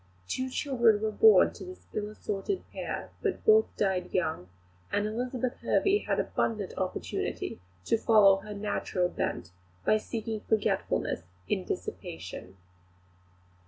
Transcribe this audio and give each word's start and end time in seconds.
Two 0.27 0.49
children 0.49 0.99
were 1.03 1.11
born 1.11 1.53
to 1.53 1.63
this 1.63 1.85
ill 1.93 2.09
assorted 2.09 2.63
pair, 2.71 3.11
but 3.21 3.45
both 3.45 3.67
died 3.77 4.11
young; 4.11 4.49
and 4.91 5.05
Elizabeth 5.05 5.57
Hervey 5.61 5.99
had 5.99 6.19
abundant 6.19 6.75
opportunity 6.75 7.59
to 7.85 7.99
follow 7.99 8.37
her 8.37 8.55
natural 8.55 9.09
bent, 9.09 9.51
by 9.85 9.97
seeking 9.97 10.39
forgetfulness 10.49 11.21
in 11.47 11.65
dissipation. 11.65 12.57